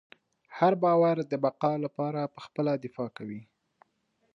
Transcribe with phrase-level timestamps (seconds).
[0.57, 3.41] هر باور د بقا لپاره پخپله دفاع کوي.